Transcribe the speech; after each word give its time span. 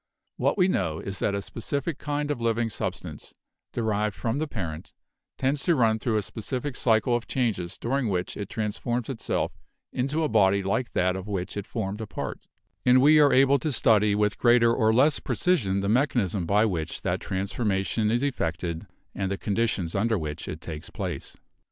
What 0.37 0.57
we 0.57 0.67
know 0.67 0.97
is 0.97 1.19
that 1.19 1.35
a 1.35 1.43
spe 1.43 1.59
cific 1.59 1.99
kind 1.99 2.31
of 2.31 2.41
living 2.41 2.71
substance, 2.71 3.35
derived 3.71 4.15
from 4.15 4.39
the 4.39 4.47
parent, 4.47 4.95
tends 5.37 5.61
to 5.65 5.75
run 5.75 5.99
through 5.99 6.17
a 6.17 6.23
specific 6.23 6.75
cycle 6.75 7.15
of 7.15 7.27
changes 7.27 7.77
during 7.77 8.09
which 8.09 8.35
it 8.35 8.49
transforms 8.49 9.09
itself 9.09 9.51
into 9.93 10.23
a 10.23 10.27
body 10.27 10.63
like 10.63 10.93
that 10.93 11.15
of 11.15 11.27
which 11.27 11.55
it 11.55 11.67
formed 11.67 12.01
a 12.01 12.07
part; 12.07 12.39
and 12.83 12.99
we 12.99 13.19
are 13.19 13.31
able 13.31 13.59
to 13.59 13.71
study 13.71 14.15
with 14.15 14.39
greater 14.39 14.73
or 14.73 14.91
less 14.91 15.19
precision 15.19 15.81
the 15.81 15.87
mechanism 15.87 16.47
by 16.47 16.65
which 16.65 17.03
that 17.03 17.19
transforma 17.19 17.85
tion 17.85 18.09
is 18.09 18.23
effected 18.23 18.87
and 19.13 19.29
the 19.29 19.37
conditions 19.37 19.93
under 19.93 20.17
which 20.17 20.47
it 20.47 20.61
takes 20.61 20.89
place. 20.89 21.37